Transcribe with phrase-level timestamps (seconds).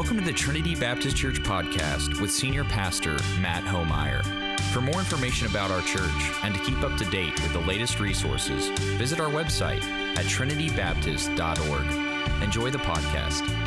[0.00, 4.24] Welcome to the Trinity Baptist Church podcast with Senior Pastor Matt Homeyer.
[4.72, 8.00] For more information about our church and to keep up to date with the latest
[8.00, 9.84] resources, visit our website
[10.16, 12.42] at trinitybaptist.org.
[12.42, 13.59] Enjoy the podcast.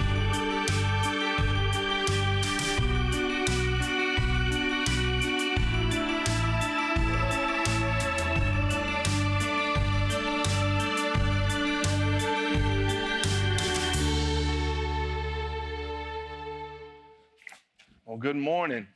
[18.63, 18.87] Morning.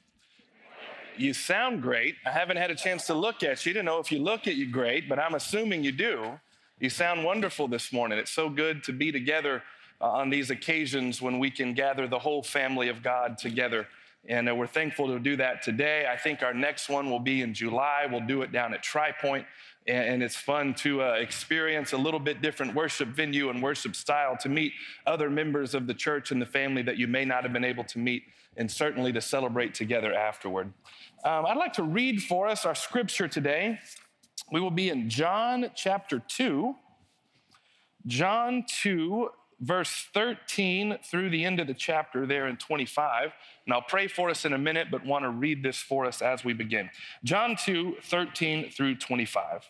[1.17, 2.15] You sound great.
[2.25, 4.55] I haven't had a chance to look at you to know if you look at
[4.55, 6.39] you great, but I'm assuming you do.
[6.79, 8.17] You sound wonderful this morning.
[8.17, 9.61] It's so good to be together
[9.99, 13.89] uh, on these occasions when we can gather the whole family of God together.
[14.29, 16.07] And uh, we're thankful to do that today.
[16.09, 18.07] I think our next one will be in July.
[18.09, 19.45] We'll do it down at Tri Point
[19.87, 24.35] and it's fun to uh, experience a little bit different worship venue and worship style
[24.37, 24.73] to meet
[25.05, 27.83] other members of the church and the family that you may not have been able
[27.85, 28.23] to meet
[28.57, 30.73] and certainly to celebrate together afterward.
[31.23, 33.79] Um, i'd like to read for us our scripture today.
[34.51, 36.75] We will be in john chapter 2
[38.05, 39.29] john 2
[39.59, 43.31] verse 13 through the end of the chapter there in 25
[43.65, 46.21] and i'll pray for us in a minute but want to read this for us
[46.21, 46.89] as we begin.
[47.23, 49.69] John 2 13 through 25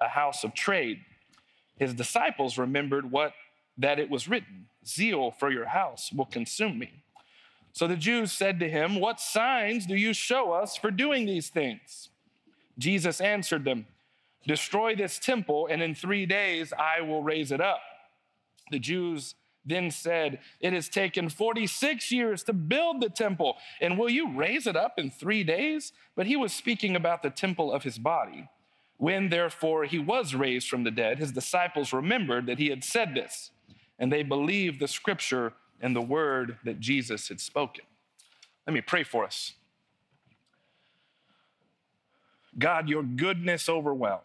[0.00, 1.00] a house of trade.
[1.76, 3.32] His disciples remembered what
[3.76, 7.04] that it was written, zeal for your house will consume me.
[7.72, 11.48] So the Jews said to him, What signs do you show us for doing these
[11.48, 12.08] things?
[12.76, 13.86] Jesus answered them,
[14.46, 17.80] Destroy this temple, and in three days I will raise it up.
[18.70, 19.34] The Jews
[19.64, 24.66] then said, It has taken 46 years to build the temple, and will you raise
[24.66, 25.92] it up in three days?
[26.16, 28.48] But he was speaking about the temple of his body.
[28.98, 33.14] When therefore he was raised from the dead, his disciples remembered that he had said
[33.14, 33.52] this,
[33.98, 37.84] and they believed the scripture and the word that Jesus had spoken.
[38.66, 39.54] Let me pray for us.
[42.58, 44.24] God, your goodness overwhelms.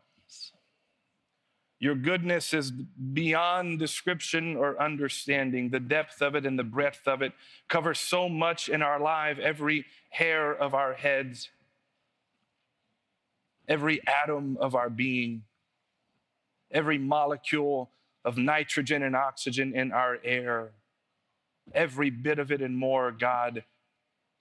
[1.77, 5.69] Your goodness is beyond description or understanding.
[5.69, 7.33] The depth of it and the breadth of it
[7.67, 11.49] covers so much in our life, every hair of our heads
[13.67, 15.43] every atom of our being,
[16.71, 17.89] every molecule
[18.25, 20.71] of nitrogen and oxygen in our air,
[21.73, 23.63] every bit of it and more, God,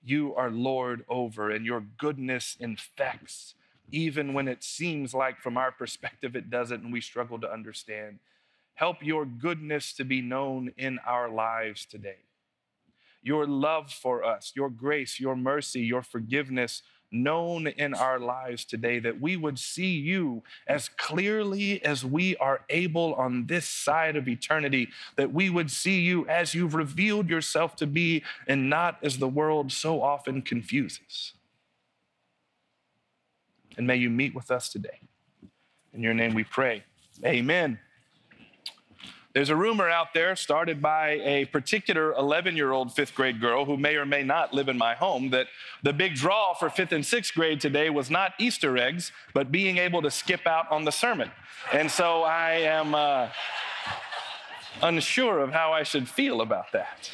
[0.05, 3.55] you are Lord over, and your goodness infects,
[3.91, 8.19] even when it seems like from our perspective it doesn't and we struggle to understand.
[8.75, 12.17] Help your goodness to be known in our lives today.
[13.23, 18.99] Your love for us, your grace, your mercy, your forgiveness, known in our lives today,
[18.99, 24.27] that we would see you as clearly as we are able on this side of
[24.27, 29.19] eternity, that we would see you as you've revealed yourself to be and not as
[29.19, 31.35] the world so often confuses.
[33.77, 35.01] And may you meet with us today.
[35.93, 36.85] In your name we pray.
[37.25, 37.79] Amen.
[39.35, 43.65] There's a rumor out there started by a particular 11 year old fifth grade girl
[43.65, 45.47] who may or may not live in my home that
[45.83, 49.79] the big draw for fifth and sixth grade today was not Easter eggs, but being
[49.79, 51.31] able to skip out on the sermon.
[51.73, 53.29] And so I am uh,
[54.83, 57.11] unsure of how I should feel about that.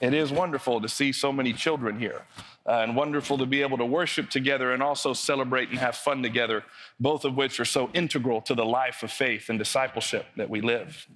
[0.00, 2.22] It is wonderful to see so many children here
[2.66, 6.22] uh, and wonderful to be able to worship together and also celebrate and have fun
[6.22, 6.64] together,
[7.00, 10.60] both of which are so integral to the life of faith and discipleship that we
[10.60, 11.06] live.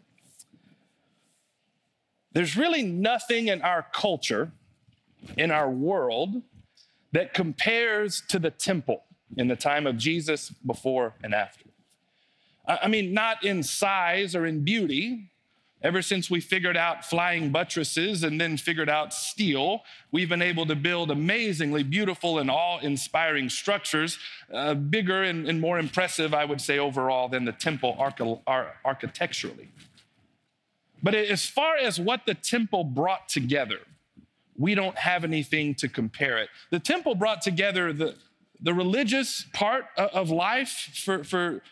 [2.32, 4.52] There's really nothing in our culture,
[5.36, 6.42] in our world,
[7.12, 9.02] that compares to the temple
[9.36, 11.64] in the time of Jesus before and after.
[12.66, 15.30] I mean, not in size or in beauty,
[15.82, 19.82] Ever since we figured out flying buttresses and then figured out steel,
[20.12, 24.18] we've been able to build amazingly beautiful and awe inspiring structures,
[24.52, 27.96] uh, bigger and, and, more impressive, I would say, overall than the temple
[28.84, 29.68] architecturally.
[31.02, 33.78] But as far as what the temple brought together,
[34.58, 36.50] we don't have anything to compare it.
[36.68, 38.16] The temple brought together the,
[38.60, 41.62] the religious part of life for, for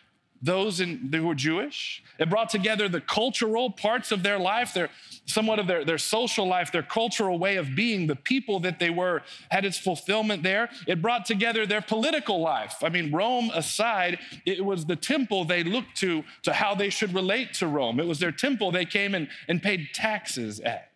[0.41, 2.03] those in, who were Jewish.
[2.17, 4.89] It brought together the cultural parts of their life, their
[5.25, 8.89] somewhat of their, their social life, their cultural way of being, the people that they
[8.89, 9.21] were
[9.51, 10.69] had its fulfillment there.
[10.87, 12.77] It brought together their political life.
[12.81, 17.13] I mean, Rome aside, it was the temple they looked to to how they should
[17.13, 17.99] relate to Rome.
[17.99, 20.91] It was their temple they came and, and paid taxes at.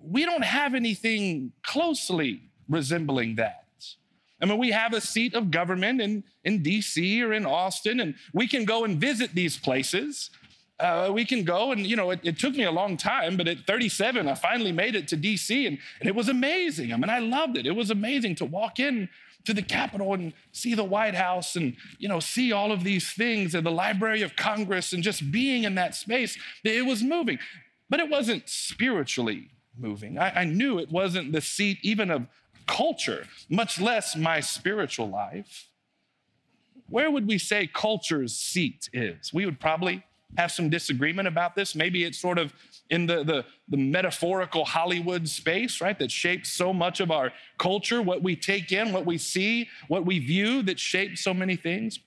[0.00, 3.67] We don't have anything closely resembling that.
[4.40, 8.14] I mean, we have a seat of government in, in DC or in Austin, and
[8.32, 10.30] we can go and visit these places.
[10.78, 13.48] Uh, we can go and, you know, it, it, took me a long time, but
[13.48, 16.92] at 37, I finally made it to DC, and, and it was amazing.
[16.92, 17.66] I mean, I loved it.
[17.66, 19.08] It was amazing to walk in
[19.44, 23.10] to the Capitol and see the White House and, you know, see all of these
[23.10, 26.38] things and the Library of Congress and just being in that space.
[26.62, 27.40] It was moving,
[27.90, 30.18] but it wasn't spiritually moving.
[30.18, 32.26] I, I knew it wasn't the seat even of,
[32.68, 35.68] culture, much less my spiritual life,
[36.88, 39.34] where would we say culture's seat is?
[39.34, 40.04] We would probably
[40.36, 41.74] have some disagreement about this.
[41.74, 42.52] Maybe it's sort of
[42.90, 48.02] in the, the, the, metaphorical Hollywood space, right, that shapes so much of our culture,
[48.02, 51.98] what we take in, what we see, what we view, that shapes so many things.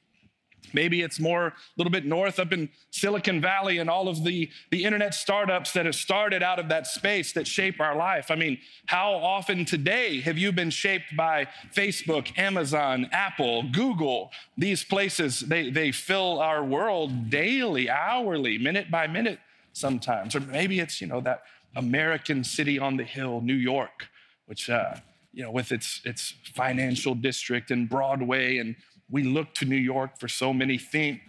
[0.74, 4.50] Maybe it's more a little bit north up in Silicon Valley and all of the,
[4.69, 8.31] the internet startups that have started out of that space that shape our life.
[8.31, 14.31] I mean, how often today have you been shaped by Facebook, Amazon, Apple, Google?
[14.58, 19.40] These places, they, they fill our world daily, hourly, minute by minute
[19.74, 20.36] sometimes.
[20.36, 21.44] Or maybe it's, you know, that
[21.75, 24.08] American city on the hill, New York,
[24.46, 24.96] which, uh,
[25.34, 28.75] you know, with its, its financial district and Broadway and
[29.12, 31.19] we look to New York for so many things.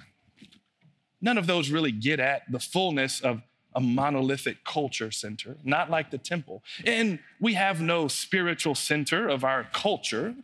[1.21, 3.43] None of those really get at the fullness of
[3.75, 6.63] a monolithic culture center, not like the temple.
[6.85, 10.35] And we have no spiritual center of our culture.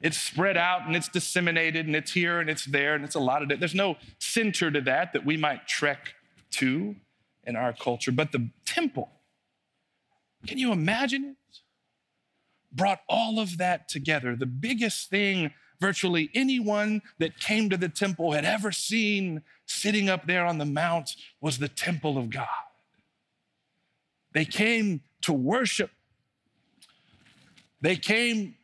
[0.00, 3.20] It's spread out and it's disseminated and it's here and it's there and it's a
[3.20, 3.60] lot of it.
[3.60, 6.14] There's no center to that that we might trek
[6.52, 6.96] to
[7.44, 8.12] in our culture.
[8.12, 9.10] But the temple,
[10.46, 11.36] can you imagine it?
[12.72, 14.34] Brought all of that together.
[14.34, 20.26] The biggest thing virtually anyone that came to the temple had ever seen sitting up
[20.26, 22.46] there on the mount was the temple of God.
[24.32, 25.90] They came to worship.
[27.80, 28.56] They came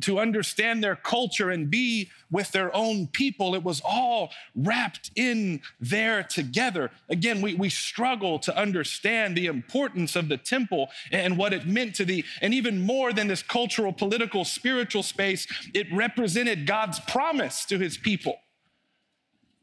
[0.00, 3.54] to understand their culture and be with their own people.
[3.54, 6.90] It was all wrapped in there together.
[7.08, 11.94] Again, we, we struggle to understand the importance of the temple and what it meant
[11.96, 17.64] to the, and even more than this cultural, political, spiritual space, it represented God's promise
[17.66, 18.38] to his people.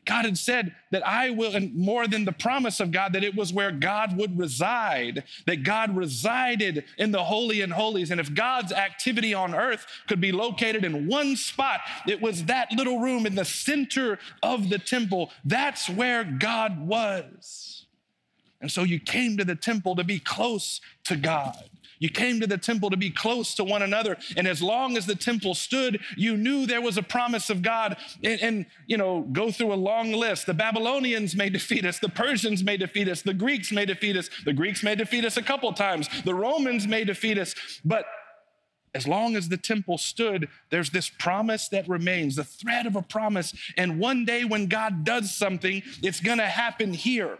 [0.08, 3.36] God had said that I will, and more than the promise of God, that it
[3.36, 8.10] was where God would reside, that God resided in the Holy and Holies.
[8.10, 12.72] And if God's activity on earth could be located in one spot, it was that
[12.72, 15.32] little room in the center of the temple.
[15.46, 17.86] That's where God was.
[18.60, 21.70] And so you came to the temple to be close to God.
[22.00, 24.18] You came to the temple to be close to one another.
[24.36, 27.98] And as long as the temple stood, you knew there was a promise of God.
[28.24, 30.46] And, and, you know, go through a long list.
[30.46, 32.00] The Babylonians may defeat us.
[32.00, 33.22] The Persians may defeat us.
[33.22, 34.30] The Greeks may defeat us.
[34.46, 36.08] The Greeks may defeat us a couple times.
[36.24, 37.56] The Romans may defeat us.
[37.84, 38.06] But
[38.94, 43.02] as long as the temple stood, there's this promise that remains, the thread of a
[43.02, 43.54] promise.
[43.78, 47.38] And one day when God does something, it's going to happen here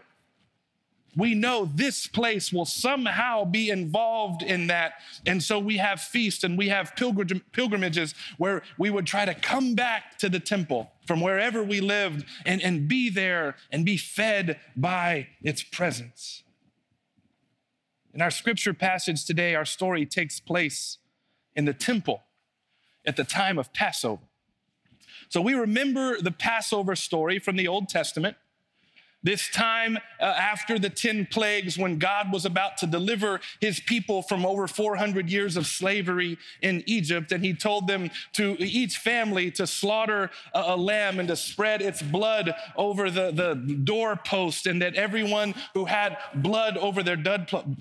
[1.16, 4.94] we know this place will somehow be involved in that.
[5.26, 9.34] And so we have feasts and we have pilgrim- pilgrimages where we would try to
[9.34, 13.96] come back to the temple from wherever we lived and, and be there and be
[13.96, 16.42] fed by its presence.
[18.14, 20.98] In our scripture passage today, our story takes place
[21.54, 22.22] in the temple
[23.06, 24.22] at the time of Passover.
[25.28, 28.36] So we remember the Passover story from the Old Testament.
[29.24, 34.22] This time uh, after the 10 plagues, when God was about to deliver his people
[34.22, 39.50] from over 400 years of slavery in Egypt, and he told them to each family
[39.52, 44.80] to slaughter a, a lamb and to spread its blood over the, the doorpost, and
[44.80, 47.18] that everyone who had blood over their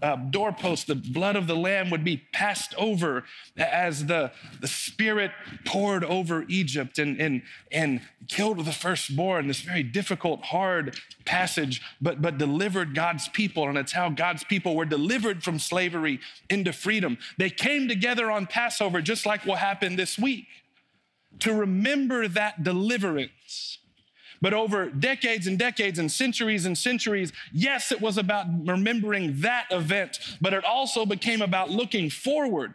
[0.01, 3.23] uh, doorpost, the blood of the lamb would be passed over
[3.57, 5.31] as the, the Spirit
[5.65, 12.21] poured over Egypt and, and, and killed the firstborn, this very difficult, hard passage, but,
[12.21, 13.69] but delivered God's people.
[13.69, 16.19] And it's how God's people were delivered from slavery
[16.49, 17.19] into freedom.
[17.37, 20.47] They came together on Passover, just like will happen this week,
[21.39, 23.77] to remember that deliverance.
[24.41, 29.65] But over decades and decades and centuries and centuries, yes, it was about remembering that
[29.71, 32.73] event, but it also became about looking forward,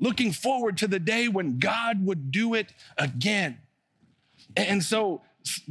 [0.00, 3.58] looking forward to the day when God would do it again.
[4.56, 5.22] And so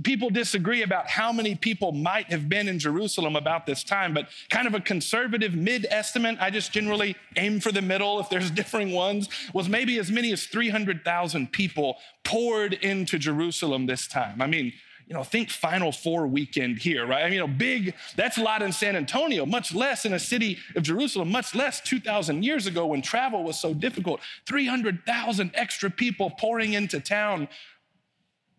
[0.03, 4.29] people disagree about how many people might have been in Jerusalem about this time, but
[4.49, 8.51] kind of a conservative mid estimate, I just generally aim for the middle if there's
[8.61, 14.41] differing ones, was maybe as many as 300,000 people poured into Jerusalem this time.
[14.41, 14.73] I mean,
[15.07, 17.21] you know, think Final Four weekend here, right?
[17.21, 20.19] I mean, you know, big, that's a lot in San Antonio, much less in a
[20.19, 24.19] city of Jerusalem, much less 2,000 years ago when travel was so difficult.
[24.47, 27.47] 300,000 extra people pouring into town,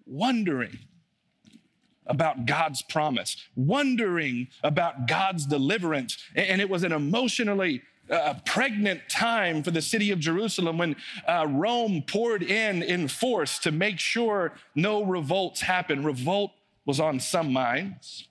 [0.07, 0.79] wondering
[2.09, 6.17] about God's promise, wondering about God's deliverance.
[6.35, 10.97] And it was an emotionally uh, pregnant time for the city of Jerusalem when
[11.27, 16.05] uh, Rome poured in in force to make sure no revolts happened.
[16.05, 16.53] Revolt
[16.87, 18.29] was on some minds.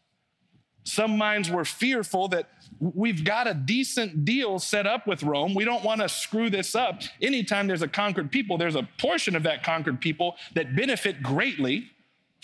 [0.84, 5.53] Some minds were fearful that we've got a decent deal set up with Rome.
[5.53, 7.01] We don't want to screw this up.
[7.22, 11.89] Anytime there's a conquered people, there's a portion of that conquered people that benefit greatly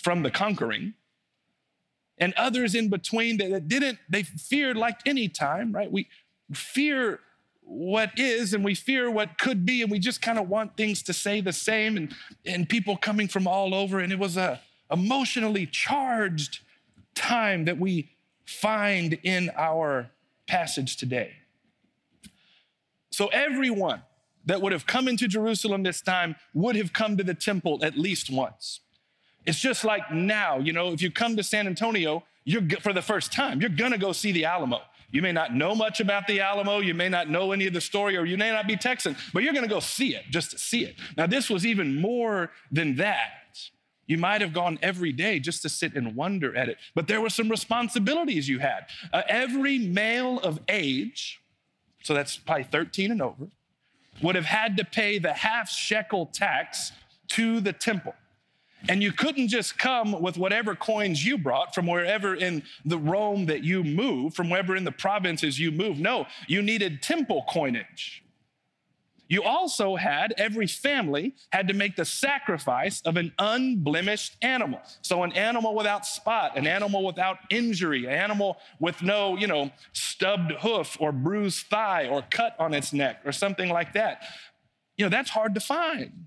[0.02, 0.92] from the conquering.
[2.18, 5.90] And others in between that didn't, they feared like any time, right?
[5.90, 6.08] We,
[6.52, 7.20] fear
[7.62, 11.02] what is and we fear what could be and we just kind of want things
[11.02, 14.60] to say the same and, and people coming from all over and it was a
[14.90, 16.60] emotionally charged
[17.14, 18.10] time that we
[18.44, 20.10] find in our
[20.46, 21.32] passage today
[23.10, 24.02] so everyone
[24.44, 27.96] that would have come into jerusalem this time would have come to the temple at
[27.96, 28.80] least once
[29.46, 33.02] it's just like now you know if you come to san antonio you're for the
[33.02, 34.80] first time you're gonna go see the alamo
[35.14, 37.80] you may not know much about the Alamo, you may not know any of the
[37.80, 40.58] story, or you may not be Texan, but you're gonna go see it just to
[40.58, 40.96] see it.
[41.16, 43.44] Now, this was even more than that.
[44.08, 47.20] You might have gone every day just to sit and wonder at it, but there
[47.20, 48.86] were some responsibilities you had.
[49.12, 51.40] Uh, every male of age,
[52.02, 53.46] so that's probably 13 and over,
[54.20, 56.90] would have had to pay the half shekel tax
[57.28, 58.14] to the temple.
[58.88, 63.46] And you couldn't just come with whatever coins you brought from wherever in the Rome
[63.46, 66.00] that you moved, from wherever in the provinces you moved.
[66.00, 68.24] No, you needed temple coinage.
[69.26, 74.80] You also had, every family had to make the sacrifice of an unblemished animal.
[75.00, 79.70] So, an animal without spot, an animal without injury, an animal with no, you know,
[79.92, 84.24] stubbed hoof or bruised thigh or cut on its neck or something like that.
[84.98, 86.26] You know, that's hard to find.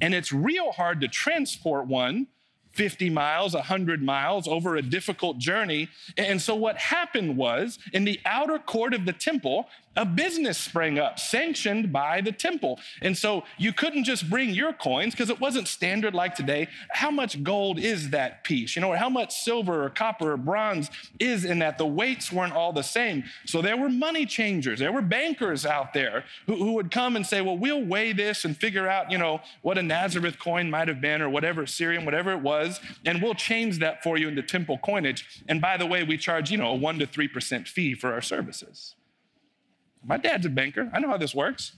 [0.00, 2.26] And it's real hard to transport one
[2.72, 5.88] 50 miles, 100 miles over a difficult journey.
[6.16, 9.66] And so, what happened was in the outer court of the temple,
[9.96, 12.78] a business sprang up sanctioned by the temple.
[13.02, 16.68] And so you couldn't just bring your coins because it wasn't standard like today.
[16.90, 18.76] How much gold is that piece?
[18.76, 21.76] You know, how much silver or copper or bronze is in that?
[21.76, 23.24] The weights weren't all the same.
[23.46, 27.26] So there were money changers, there were bankers out there who, who would come and
[27.26, 30.86] say, well, we'll weigh this and figure out, you know, what a Nazareth coin might
[30.86, 34.42] have been or whatever, Syrian, whatever it was, and we'll change that for you into
[34.42, 35.42] temple coinage.
[35.48, 38.22] And by the way, we charge, you know, a 1% to 3% fee for our
[38.22, 38.94] services.
[40.02, 40.90] My dad's a banker.
[40.92, 41.72] I know how this works.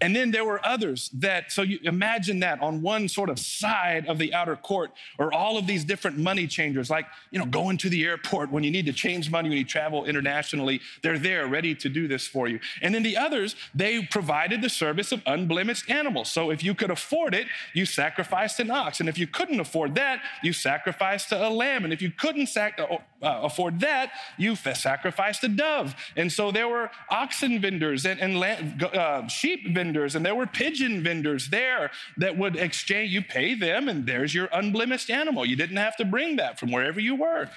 [0.00, 4.06] And then there were others that, so you imagine that on one sort of side
[4.06, 7.76] of the outer court or all of these different money changers, like, you know, going
[7.78, 11.46] to the airport when you need to change money when you travel internationally, they're there
[11.46, 12.58] ready to do this for you.
[12.80, 16.30] And then the others, they provided the service of unblemished animals.
[16.30, 19.00] So if you could afford it, you sacrificed an ox.
[19.00, 21.84] And if you couldn't afford that, you sacrificed a lamb.
[21.84, 25.94] And if you couldn't sac- uh, uh afford that, you sacrificed a dove.
[26.16, 30.46] And so there were oxen vendors and, and uh, sheep vendors vendors and there were
[30.46, 35.44] pigeon vendors there that would exchange, you pay them, and there's your unblemished animal.
[35.44, 37.50] You didn't have to bring that from wherever you were.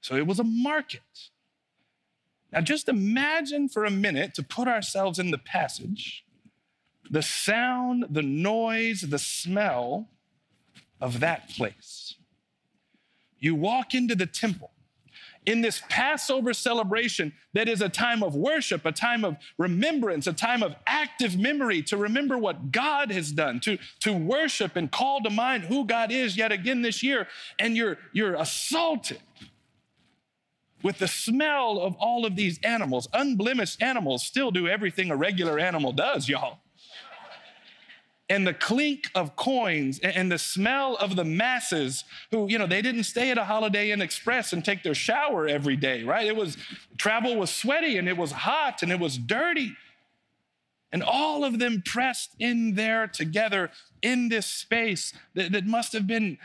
[0.00, 1.02] So it was a market.
[2.52, 6.24] Now, just imagine for a minute to put ourselves in the passage
[7.10, 10.10] the sound, the noise, the smell
[11.00, 12.16] of that place.
[13.38, 14.72] You walk into the temple
[15.48, 20.32] in this Passover celebration that is a time of worship, a time of remembrance, a
[20.34, 25.22] time of active memory to remember what God has done, to, to worship and call
[25.22, 27.28] to mind who God is yet again this year.
[27.58, 29.20] And you're, you're assaulted
[30.82, 33.08] with the smell of all of these animals.
[33.14, 36.58] Unblemished animals still do everything a regular animal does, y'all
[38.30, 42.82] and the clink of coins and the smell of the masses who, you know, they
[42.82, 46.26] didn't stay at a Holiday Inn Express and take their shower every day, right?
[46.26, 46.58] It was,
[46.98, 49.76] travel was sweaty and it was hot and it was dirty.
[50.92, 53.70] And all of them pressed in there together
[54.02, 56.38] in this space that, that must have been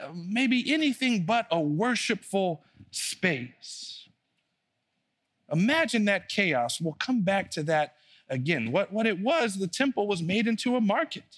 [0.00, 4.08] uh, maybe anything but a worshipful space.
[5.52, 6.80] Imagine that chaos.
[6.80, 7.94] We'll come back to that
[8.32, 8.72] again.
[8.72, 11.36] What, what it was, the temple was made into a market.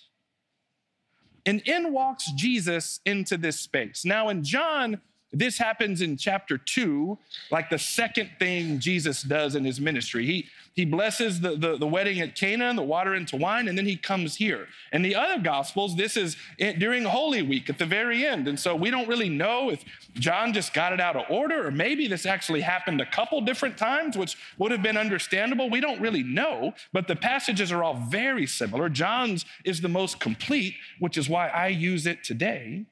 [1.45, 4.05] And in walks Jesus into this space.
[4.05, 7.19] Now, in John, this happens in chapter two,
[7.51, 10.25] like the second thing Jesus does in his ministry.
[10.25, 13.79] He, he blesses the, the, the wedding at Cana and the water into wine, and
[13.79, 14.67] then he comes here.
[14.93, 18.49] In the other gospels, this is during Holy Week at the very end.
[18.49, 21.71] And so we don't really know if John just got it out of order, or
[21.71, 25.71] maybe this actually happened a couple different times, which would have been understandable.
[25.71, 28.89] We don't really know, but the passages are all very similar.
[28.89, 32.87] John's is the most complete, which is why I use it today.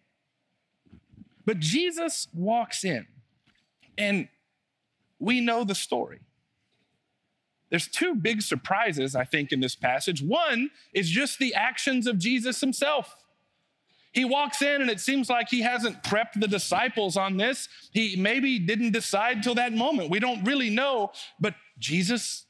[1.45, 3.09] But Jesus walks in,
[3.99, 4.29] and
[5.19, 6.21] we know the story.
[7.73, 10.23] There's two big surprises, I think, in this passage.
[10.23, 13.17] One is just the actions of Jesus himself.
[14.12, 17.71] He walks in, and it seems like he hasn't prepped the disciples on this.
[17.91, 20.11] He maybe didn't decide till that moment.
[20.11, 22.45] We don't really know, but Jesus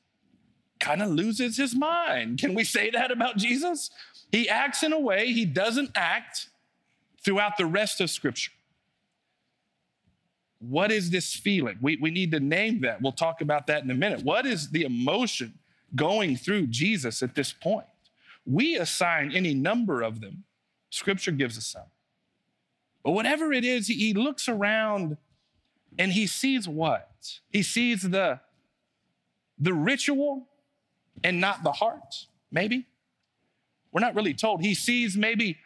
[0.80, 2.40] kind of loses his mind.
[2.40, 3.92] Can we say that about Jesus?
[4.32, 6.48] He acts in a way he doesn't act
[7.24, 8.50] throughout the rest of Scripture.
[10.68, 11.76] What is this feeling?
[11.80, 13.02] We, we need to name that.
[13.02, 14.22] We'll talk about that in a minute.
[14.22, 15.54] What is the emotion
[15.96, 17.86] going through Jesus at this point?
[18.46, 20.44] We assign any number of them.
[20.90, 21.90] Scripture gives us some.
[23.02, 25.16] But whatever it is, he, looks around
[25.98, 27.40] and he sees what?
[27.48, 28.38] He sees the,
[29.58, 30.46] the ritual
[31.24, 32.86] and not the heart, maybe.
[33.90, 34.62] We're not really told.
[34.62, 35.58] He sees maybe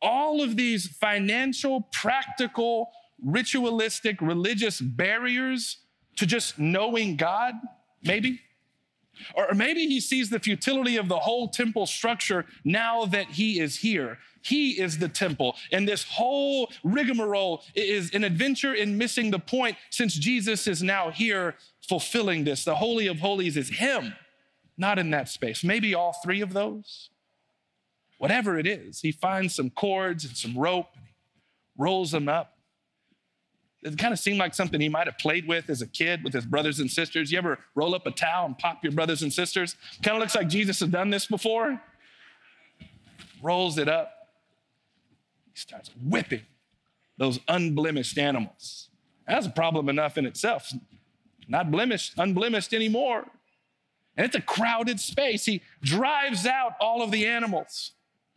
[0.00, 5.78] all of these financial, practical ritualistic, religious barriers
[6.16, 7.54] to just knowing God,
[8.02, 8.40] maybe?
[9.34, 13.76] Or maybe he sees the futility of the whole temple structure now that he is
[13.76, 14.18] here.
[14.42, 15.56] He is the temple.
[15.72, 21.10] And this whole rigmarole is an adventure in missing the point since Jesus is now
[21.10, 21.56] here
[21.88, 22.64] fulfilling this.
[22.64, 24.14] The Holy of Holies is him,
[24.76, 25.64] not in that space.
[25.64, 27.10] Maybe all three of those.
[28.18, 31.12] Whatever it is, he finds some cords and some rope and he
[31.76, 32.57] rolls them up
[33.82, 36.32] it kind of seemed like something he might have played with as a kid with
[36.32, 37.30] his brothers and sisters.
[37.30, 39.76] You ever roll up a towel and pop your brothers and sisters?
[40.02, 41.80] Kind of looks like Jesus has done this before.
[43.40, 44.28] Rolls it up.
[45.52, 46.42] He starts whipping
[47.18, 48.88] those unblemished animals.
[49.26, 50.72] That's a problem enough in itself.
[51.46, 53.26] Not blemished, unblemished anymore.
[54.16, 55.44] And it's a crowded space.
[55.44, 57.92] He drives out all of the animals.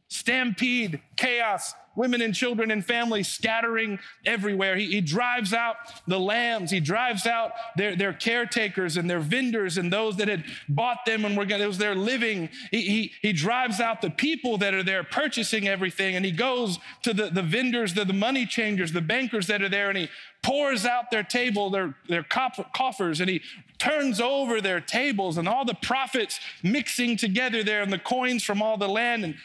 [0.07, 4.75] Stampede, chaos, women and children and families scattering everywhere.
[4.75, 5.75] He, he drives out
[6.07, 6.71] the lambs.
[6.71, 11.25] He drives out their, their caretakers and their vendors and those that had bought them
[11.25, 12.49] and were going, it was their living.
[12.71, 16.15] He, he, he drives out the people that are there purchasing everything.
[16.15, 19.69] And he goes to the, the vendors, the, the money changers, the bankers that are
[19.69, 20.09] there, and he
[20.41, 23.41] pours out their table, their, their coffers, and he
[23.77, 28.61] turns over their tables and all the profits mixing together there and the coins from
[28.61, 29.35] all the land and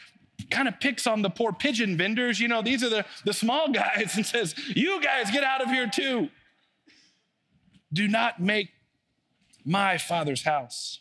[0.50, 2.40] kind of picks on the poor pigeon vendors.
[2.40, 5.68] You know, these are the, the small guys and says, You guys get out of
[5.68, 6.28] here too.
[7.92, 8.70] Do not make
[9.64, 11.00] my father's house.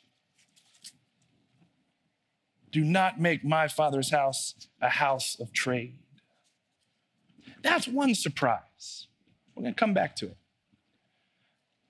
[2.72, 5.98] Do not make my father's house a house of trade.
[7.62, 9.08] That's one surprise.
[9.56, 10.38] We're going to come back to it.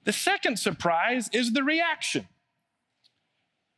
[0.04, 2.28] The second surprise is the reaction.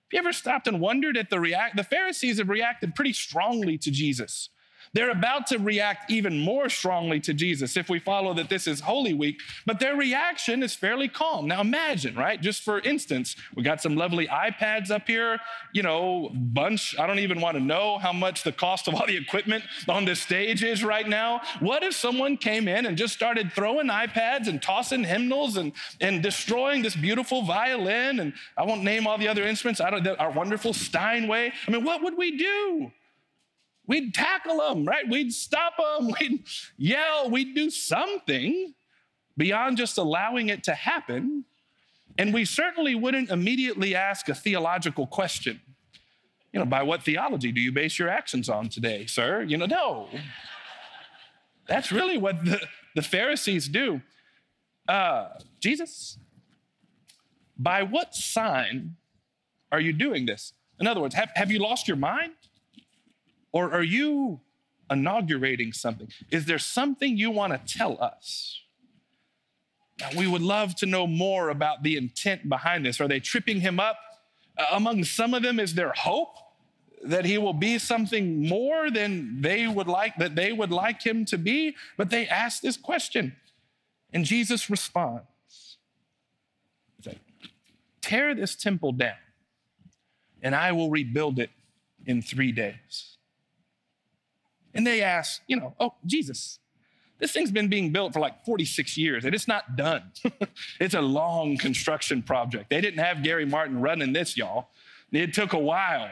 [0.07, 1.75] Have you ever stopped and wondered at the react?
[1.75, 4.49] The Pharisees have reacted pretty strongly to Jesus.
[4.93, 8.79] They're about to react even more strongly to Jesus if we follow that this is
[8.79, 11.47] Holy Week, but their reaction is fairly calm.
[11.47, 12.39] Now imagine, right?
[12.41, 15.39] Just for instance, we got some lovely iPads up here,
[15.73, 16.97] you know, bunch.
[16.99, 20.05] I don't even want to know how much the cost of all the equipment on
[20.05, 21.41] this stage is right now.
[21.59, 26.23] What if someone came in and just started throwing iPads and tossing hymnals and, and
[26.23, 28.19] destroying this beautiful violin?
[28.19, 31.51] And I won't name all the other instruments, I don't, our wonderful Steinway.
[31.67, 32.91] I mean, what would we do?
[33.87, 35.07] We'd tackle them, right?
[35.09, 36.43] We'd stop them, we'd
[36.77, 38.73] yell, we'd do something
[39.37, 41.45] beyond just allowing it to happen.
[42.17, 45.61] And we certainly wouldn't immediately ask a theological question.
[46.51, 49.43] You know, by what theology do you base your actions on today, sir?
[49.43, 50.07] You know, no.
[51.67, 52.59] That's really what the,
[52.95, 54.01] the Pharisees do.
[54.87, 56.17] Uh, Jesus,
[57.57, 58.95] by what sign
[59.71, 60.53] are you doing this?
[60.79, 62.33] In other words, have, have you lost your mind?
[63.51, 64.41] Or are you
[64.89, 66.09] inaugurating something?
[66.31, 68.61] Is there something you want to tell us?
[69.99, 73.01] Now, we would love to know more about the intent behind this.
[73.01, 73.97] Are they tripping him up?
[74.57, 76.35] Uh, among some of them, is there hope
[77.03, 81.25] that he will be something more than they would like that they would like him
[81.25, 81.75] to be?
[81.95, 83.35] But they ask this question,
[84.13, 85.25] and Jesus responds.
[88.01, 89.17] Tear this temple down,
[90.41, 91.49] and I will rebuild it
[92.05, 93.16] in three days.
[94.77, 96.59] And they ask, you know, oh, Jesus,
[97.17, 100.03] this thing's been being built for like 46 years and it's not done.
[100.79, 102.69] it's a long construction project.
[102.69, 104.69] They didn't have Gary Martin running this, y'all.
[105.11, 106.11] It took a while.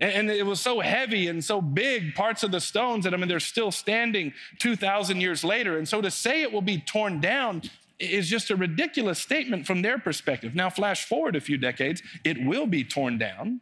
[0.00, 3.28] And it was so heavy and so big, parts of the stones that I mean,
[3.28, 5.76] they're still standing 2,000 years later.
[5.76, 7.62] And so to say it will be torn down
[7.98, 10.54] is just a ridiculous statement from their perspective.
[10.54, 13.60] Now, flash forward a few decades, it will be torn down.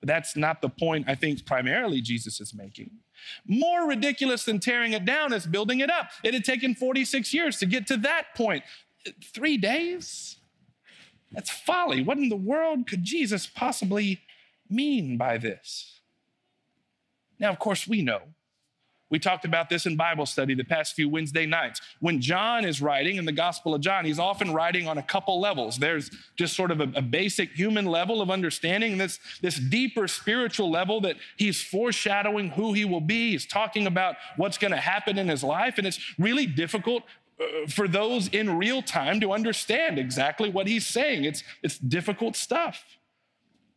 [0.00, 2.90] But that's not the point I think primarily Jesus is making.
[3.46, 6.10] More ridiculous than tearing it down is building it up.
[6.22, 8.64] It had taken 46 years to get to that point.
[9.32, 10.36] Three days?
[11.32, 12.02] That's folly.
[12.02, 14.20] What in the world could Jesus possibly
[14.68, 16.00] mean by this?
[17.38, 18.22] Now, of course, we know.
[19.10, 21.80] We talked about this in Bible study the past few Wednesday nights.
[22.00, 25.40] When John is writing in the Gospel of John, he's often writing on a couple
[25.40, 25.78] levels.
[25.78, 30.70] There's just sort of a, a, basic human level of understanding, this, this deeper spiritual
[30.70, 33.32] level that he's foreshadowing who he will be.
[33.32, 35.78] He's talking about what's going to happen in his life.
[35.78, 37.04] And it's really difficult
[37.40, 41.24] uh, for those in real time to understand exactly what he's saying.
[41.24, 42.84] It's, it's difficult stuff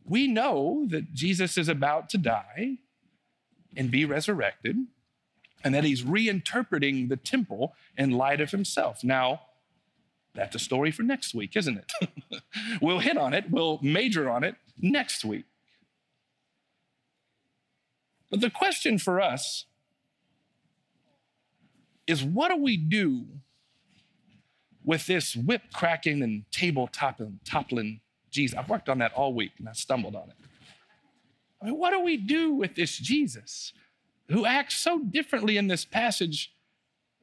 [0.05, 2.77] we know that Jesus is about to die
[3.75, 4.75] and be resurrected,
[5.63, 9.03] and that he's reinterpreting the temple in light of himself.
[9.03, 9.41] Now,
[10.33, 12.41] that's a story for next week, isn't it?
[12.81, 15.45] we'll hit on it, we'll major on it next week.
[18.29, 19.65] But the question for us
[22.07, 23.25] is what do we do
[24.83, 28.57] with this whip cracking and table toppling, toppling Jesus.
[28.57, 30.35] I've worked on that all week and I stumbled on it.
[31.61, 33.73] I mean, what do we do with this Jesus
[34.31, 36.53] who acts so differently in this passage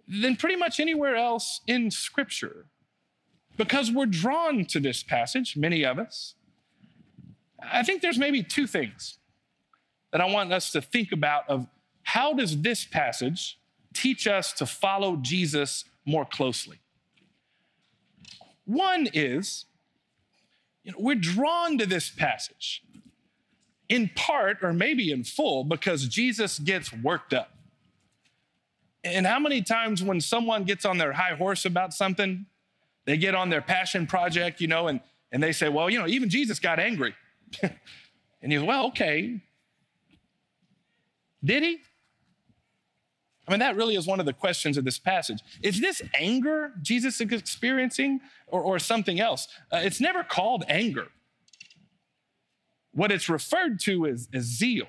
[0.07, 2.67] than pretty much anywhere else in Scripture?
[3.57, 6.35] Because we're drawn to this passage, many of us.
[7.61, 9.19] I think there's maybe two things
[10.13, 11.67] that I want us to think about of
[12.03, 13.59] how does this passage
[13.93, 16.79] teach us to follow Jesus more closely?
[18.65, 19.67] One is
[20.85, 22.83] you know, we're drawn to this passage
[23.89, 27.51] in part, or maybe in full, because Jesus gets worked up.
[29.05, 32.47] And how many times when someone gets on their high horse about something,
[33.07, 35.01] they get on their passion project, you know, and,
[35.33, 37.15] and they say, well, you know, even Jesus got angry.
[37.63, 39.41] and you go, well, okay.
[41.43, 41.79] Did he?
[43.47, 45.41] I mean, that really is one of the questions of this passage.
[45.63, 49.49] Is this anger Jesus is experiencing or, or something else?
[49.73, 51.07] Uh, it's never called anger.
[52.99, 54.89] What it's referred to is, is zeal.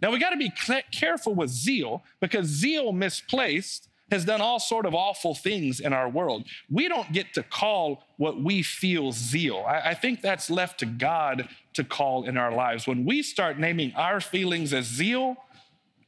[0.00, 0.50] Now, we got to be
[0.92, 6.08] careful with zeal because zeal misplaced has done all sort of awful things in our
[6.08, 6.46] world.
[6.70, 9.62] We don't get to call what we feel zeal.
[9.68, 12.86] I, I think that's left to God to call in our lives.
[12.86, 15.36] When we start naming our feelings as zeal,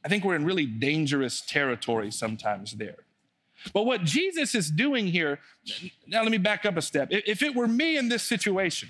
[0.03, 3.05] I think we're in really dangerous territory sometimes there.
[3.75, 5.39] But what Jesus is doing here,
[6.07, 7.09] now let me back up a step.
[7.11, 8.89] If it were me in this situation,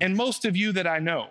[0.00, 1.28] and most of you that I know,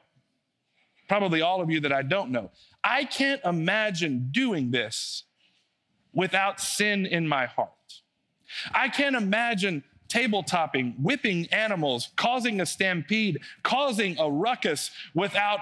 [1.08, 2.52] probably all of you that I don't know,
[2.84, 5.24] I can't imagine doing this
[6.14, 7.70] without sin in my heart.
[8.74, 15.60] I can't imagine table topping, whipping animals, causing a stampede, causing a ruckus without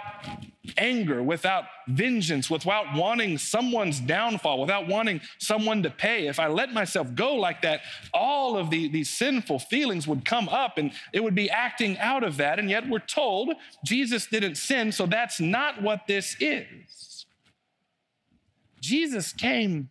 [0.77, 6.27] anger, without vengeance, without wanting someone's downfall, without wanting someone to pay.
[6.27, 7.82] If I let myself go like that,
[8.13, 12.23] all of the, these sinful feelings would come up and it would be acting out
[12.23, 12.60] of that.
[12.60, 13.53] And yet we're told
[13.84, 17.25] Jesus didn't sin, so that's not what this is.
[18.79, 19.89] Jesus came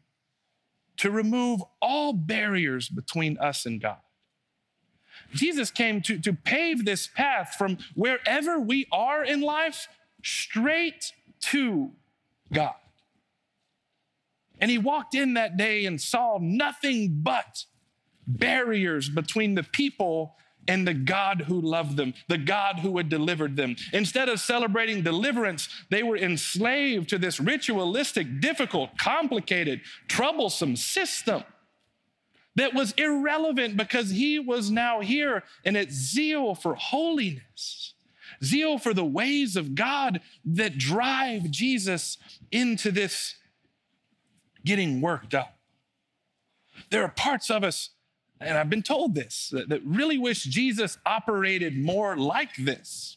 [0.99, 3.99] to remove all barriers between us and God.
[5.33, 9.89] Jesus came to, to pave this path from wherever we are in life
[10.23, 11.91] straight to
[12.53, 12.75] God.
[14.61, 17.65] And he walked in that day and saw nothing but
[18.27, 20.37] barriers between the people
[20.69, 23.75] and the God who loved them, the God who had delivered them.
[23.93, 31.43] Instead of celebrating deliverance, they were enslaved to this ritualistic, difficult, complicated, troublesome system
[32.57, 37.95] that was irrelevant because he was now here and it's zeal for holiness,
[38.45, 42.19] zeal for the ways of God that drive Jesus
[42.51, 43.37] into this
[44.65, 45.59] getting worked up.
[46.91, 47.91] There are parts of us,
[48.41, 53.17] and I've been told this, that, that really wish Jesus operated more like this.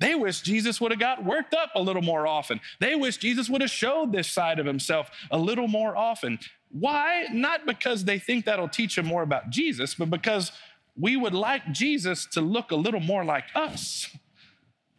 [0.00, 2.60] They wish Jesus would have got worked up a little more often.
[2.80, 6.38] They wish Jesus would have showed this side of himself a little more often.
[6.78, 7.28] Why?
[7.32, 10.50] Not because they think that'll teach them more about Jesus, but because
[10.98, 14.08] we would like Jesus to look a little more like us.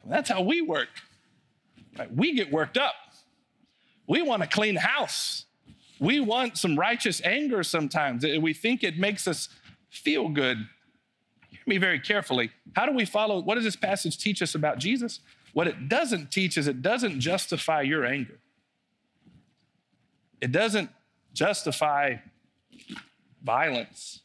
[0.06, 0.88] That's how we work.
[2.14, 2.96] We get worked up.
[4.08, 5.46] We want a clean house.
[6.00, 8.24] We want some righteous anger sometimes.
[8.24, 9.50] We think it makes us
[9.90, 10.58] feel good.
[11.50, 12.52] Hear me very carefully.
[12.76, 13.42] How do we follow?
[13.42, 15.20] What does this passage teach us about Jesus?
[15.54, 18.40] What it doesn't teach is it doesn't justify your anger.
[20.42, 20.90] It doesn't
[21.36, 22.16] justify
[23.44, 24.22] violence.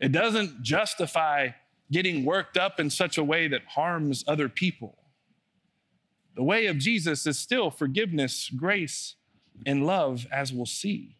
[0.00, 1.50] It doesn't justify
[1.90, 4.96] getting worked up in such a way that harms other people.
[6.36, 9.16] The way of Jesus is still forgiveness, grace,
[9.66, 11.16] and love, as we'll see.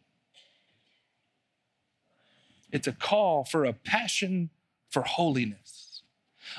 [2.71, 4.51] It's a call for a passion
[4.91, 6.03] for holiness,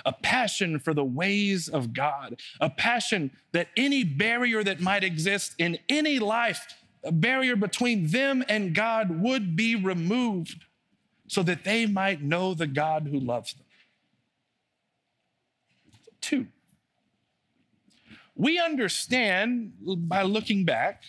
[0.05, 5.55] a passion for the ways of God, a passion that any barrier that might exist
[5.57, 10.65] in any life, a barrier between them and God, would be removed
[11.27, 13.65] so that they might know the God who loves them.
[16.21, 16.47] Two,
[18.35, 21.03] we understand by looking back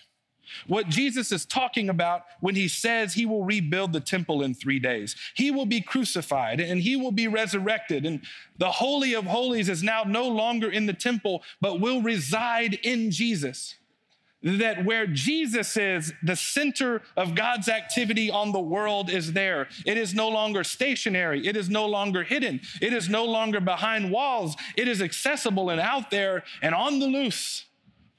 [0.67, 4.79] what Jesus is talking about when he says he will rebuild the temple in three
[4.79, 5.15] days.
[5.35, 8.05] He will be crucified and he will be resurrected.
[8.05, 8.23] And
[8.59, 13.11] the Holy of Holies is now no longer in the temple, but will reside in
[13.11, 13.77] Jesus
[14.43, 19.69] that where Jesus is, the center of God's activity on the world is there.
[19.85, 21.47] It is no longer stationary.
[21.47, 22.61] It is no longer hidden.
[22.81, 24.57] It is no longer behind walls.
[24.77, 27.67] It is accessible and out there and on the loose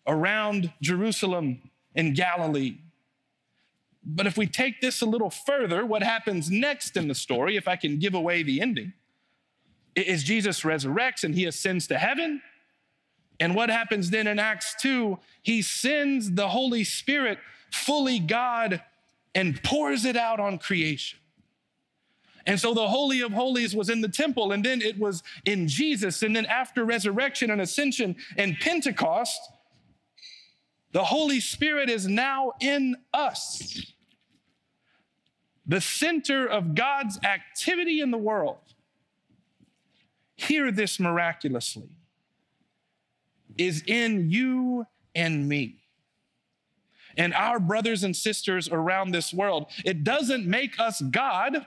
[0.05, 1.61] around Jerusalem
[1.95, 2.77] and Galilee.
[4.03, 7.67] But if we take this a little further, what happens next in the story, if
[7.67, 8.93] I can give away the ending,
[9.95, 12.41] is Jesus resurrects and he ascends to heaven.
[13.41, 15.17] And what happens then in Acts 2?
[15.41, 17.39] He sends the Holy Spirit,
[17.71, 18.83] fully God,
[19.33, 21.17] and pours it out on creation.
[22.45, 25.67] And so the Holy of Holies was in the temple, and then it was in
[25.67, 26.21] Jesus.
[26.21, 29.41] And then after resurrection and ascension and Pentecost,
[30.91, 33.91] the Holy Spirit is now in us.
[35.65, 38.59] The center of God's activity in the world.
[40.35, 41.89] Hear this miraculously
[43.67, 45.81] is in you and me
[47.17, 49.67] and our brothers and sisters around this world.
[49.85, 51.65] It doesn't make us God.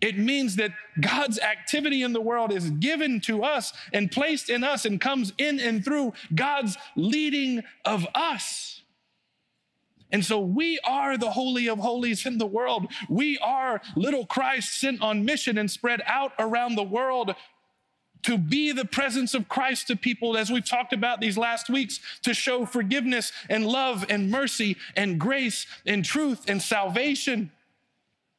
[0.00, 4.62] It means that God's activity in the world is given to us and placed in
[4.62, 8.82] us and comes in and through God's leading of us.
[10.10, 12.90] And so we are the Holy of Holies in the world.
[13.08, 17.34] We are little Christ sent on mission and spread out around the world
[18.22, 22.00] to be the presence of Christ to people, as we've talked about these last weeks,
[22.22, 27.50] to show forgiveness and love and mercy and grace and truth and salvation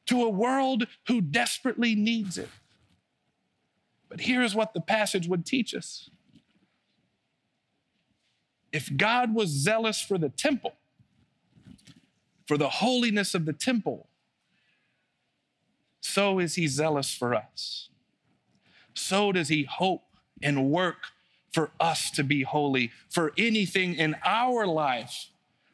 [0.06, 2.48] to a world who desperately needs it.
[4.08, 6.10] But here's what the passage would teach us
[8.72, 10.74] if God was zealous for the temple,
[12.46, 14.08] for the holiness of the temple,
[16.00, 17.89] so is he zealous for us
[18.94, 20.02] so does he hope
[20.42, 20.96] and work
[21.52, 25.26] for us to be holy, for anything in our life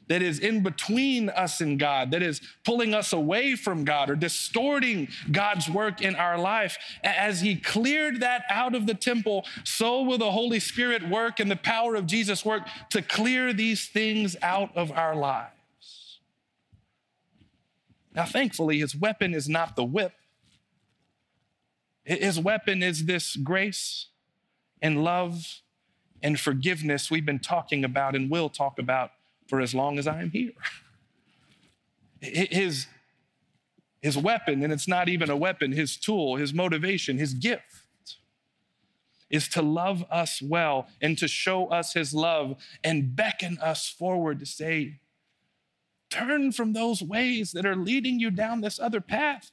[0.08, 4.14] that is in between us and God, that is pulling us away from God or
[4.14, 6.78] distorting God's work in our life.
[7.02, 11.50] As He cleared that out of the temple, so will the Holy Spirit work and
[11.50, 16.20] the power of Jesus work to clear these things out of our lives.
[18.14, 20.12] Now, thankfully, His weapon is not the whip,
[22.06, 24.06] his weapon is this grace
[24.80, 25.60] and love
[26.22, 29.10] and forgiveness we've been talking about and will talk about
[29.48, 30.52] for as long as I am here.
[32.20, 32.86] His,
[34.00, 37.82] his weapon, and it's not even a weapon, his tool, his motivation, his gift
[39.28, 44.38] is to love us well and to show us his love and beckon us forward
[44.38, 45.00] to say,
[46.08, 49.50] turn from those ways that are leading you down this other path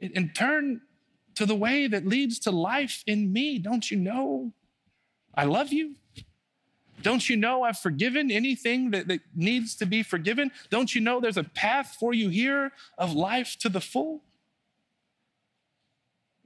[0.00, 0.80] and turn
[1.38, 3.60] to the way that leads to life in me.
[3.60, 4.52] Don't you know
[5.32, 5.94] I love you?
[7.00, 10.50] Don't you know I've forgiven anything that, that needs to be forgiven?
[10.68, 14.24] Don't you know there's a path for you here of life to the full?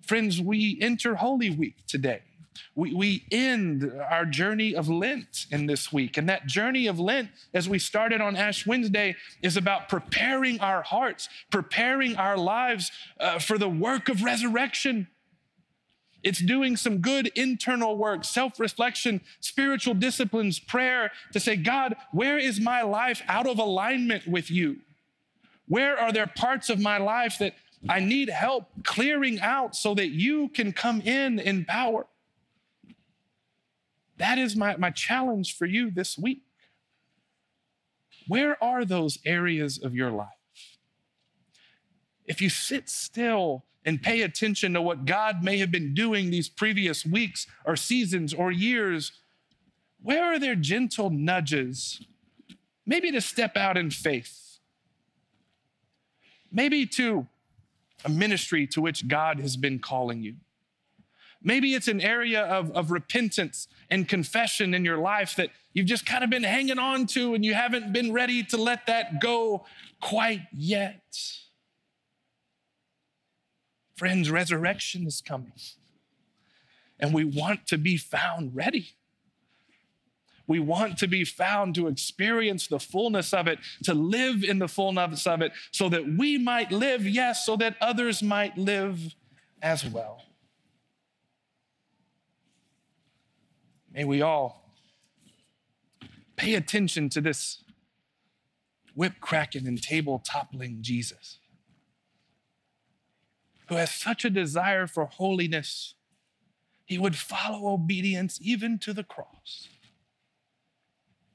[0.03, 2.21] Friends, we enter Holy Week today.
[2.75, 6.17] We, we end our journey of Lent in this week.
[6.17, 10.83] And that journey of Lent, as we started on Ash Wednesday, is about preparing our
[10.83, 15.09] hearts, preparing our lives uh, for the work of resurrection.
[16.23, 22.39] It's doing some good internal work, self reflection, spiritual disciplines, prayer to say, God, where
[22.39, 24.79] is my life out of alignment with you?
[25.69, 27.55] Where are there parts of my life that
[27.89, 32.07] I need help clearing out so that you can come in in power?
[34.19, 36.43] That is my, my challenge for you this week.
[38.29, 40.29] Where are those areas of your life?
[42.25, 46.49] If you sit still and pay attention to what God may have been doing these
[46.49, 49.13] previous weeks or seasons or years,
[50.01, 52.05] where are there gentle nudges?
[52.87, 54.59] Maybe to step out in faith,
[56.51, 57.27] maybe to
[58.05, 60.37] a ministry to which God has been calling you.
[61.45, 66.07] Maybe it's an area of, of repentance and confession in your life that you've just
[66.07, 69.65] kind of been hanging on to and you haven't been ready to let that go
[70.01, 71.03] quite yet.
[73.97, 75.53] Friends, resurrection is coming.
[76.99, 78.91] And we want to be found ready.
[80.47, 84.69] We want to be found to experience the fullness of it, to live in the
[84.69, 89.15] fullness of it, so that we might live, yes, so that others might live
[89.63, 90.23] as well.
[93.95, 94.71] May we all
[96.37, 97.63] pay attention to this
[98.95, 101.39] whip cracking and table toppling Jesus,
[103.69, 105.95] who has such a desire for holiness,
[106.85, 109.69] he would follow obedience even to the cross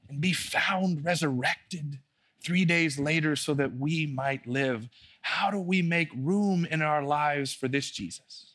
[0.08, 1.98] and be found resurrected
[2.42, 4.88] three days later so that we might live.
[5.20, 8.54] How do we make room in our lives for this Jesus?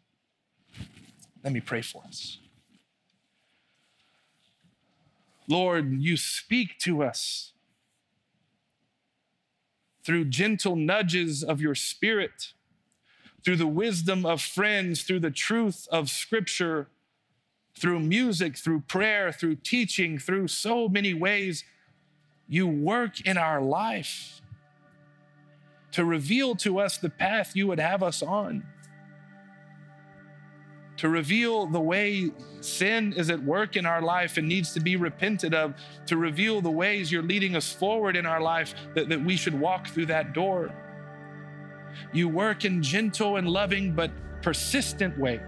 [1.44, 2.40] Let me pray for us.
[5.48, 7.52] Lord, you speak to us
[10.04, 12.54] through gentle nudges of your spirit,
[13.44, 16.88] through the wisdom of friends, through the truth of scripture,
[17.78, 21.64] through music, through prayer, through teaching, through so many ways.
[22.48, 24.42] You work in our life
[25.92, 28.64] to reveal to us the path you would have us on
[30.98, 34.96] to reveal the way sin is at work in our life and needs to be
[34.96, 35.74] repented of,
[36.06, 39.60] to reveal the ways you're leading us forward in our life that, that we should
[39.60, 40.74] walk through that door.
[42.12, 45.42] You work in gentle and loving but persistent ways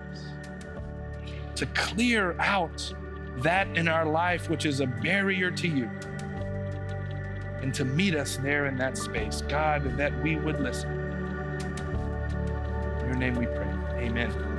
[1.55, 2.93] to clear out
[3.37, 5.89] that in our life which is a barrier to you
[7.61, 9.41] and to meet us there in that space.
[9.41, 10.91] God, that we would listen.
[12.99, 13.73] In your name we pray.
[13.97, 14.54] Amen.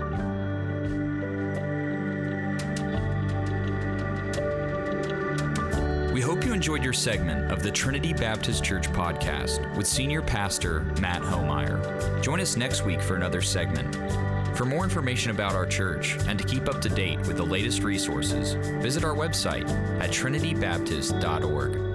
[6.57, 12.23] Enjoyed your segment of the Trinity Baptist Church podcast with Senior Pastor Matt Homeyer.
[12.23, 13.95] Join us next week for another segment.
[14.57, 17.83] For more information about our church and to keep up to date with the latest
[17.83, 19.69] resources, visit our website
[20.01, 21.86] at trinitybaptist.org.